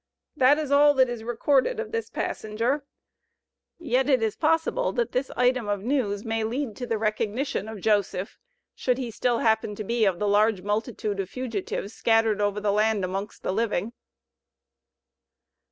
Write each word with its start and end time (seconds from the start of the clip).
This 0.35 0.57
is 0.57 0.71
all 0.71 0.95
that 0.95 1.09
is 1.09 1.23
recorded 1.23 1.79
of 1.79 1.91
this 1.91 2.09
passenger, 2.09 2.83
yet 3.77 4.09
it 4.09 4.23
is 4.23 4.35
possible 4.35 4.91
that 4.93 5.11
this 5.11 5.29
item 5.37 5.67
of 5.69 5.83
news 5.83 6.25
may 6.25 6.43
lead 6.43 6.75
to 6.77 6.87
the 6.87 6.97
recognition 6.97 7.67
of 7.67 7.81
Joseph, 7.81 8.39
should 8.73 8.97
he 8.97 9.11
still 9.11 9.37
happen 9.37 9.75
to 9.75 9.83
be 9.83 10.05
of 10.05 10.17
the 10.17 10.27
large 10.27 10.63
multitude 10.63 11.19
of 11.19 11.29
fugitives 11.29 11.93
scattered 11.93 12.41
over 12.41 12.59
the 12.59 12.71
land 12.71 13.05
amongst 13.05 13.43
the 13.43 13.53
living. 13.53 13.93